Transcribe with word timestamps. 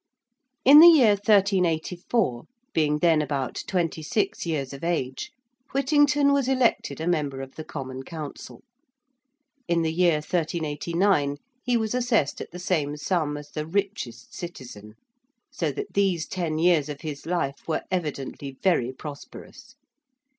In 0.65 0.79
the 0.79 0.87
year 0.87 1.11
1384, 1.11 2.45
being 2.73 2.97
then 2.97 3.21
about 3.21 3.61
twenty 3.67 4.01
six 4.01 4.47
years 4.47 4.73
of 4.73 4.83
age, 4.83 5.31
Whittington 5.73 6.33
was 6.33 6.47
elected 6.47 6.99
a 6.99 7.05
member 7.05 7.39
of 7.39 7.53
the 7.53 7.63
Common 7.63 8.01
Council. 8.01 8.63
In 9.67 9.83
the 9.83 9.93
year 9.93 10.15
1389 10.15 11.37
he 11.63 11.77
was 11.77 11.93
assessed 11.93 12.41
at 12.41 12.49
the 12.49 12.57
same 12.57 12.97
sum 12.97 13.37
as 13.37 13.51
the 13.51 13.67
richest 13.67 14.33
citizen. 14.33 14.95
So 15.51 15.71
that 15.71 15.93
these 15.93 16.25
ten 16.27 16.57
years 16.57 16.89
of 16.89 17.01
his 17.01 17.27
life 17.27 17.67
were 17.67 17.83
evidently 17.91 18.57
very 18.63 18.91
prosperous. 18.91 19.75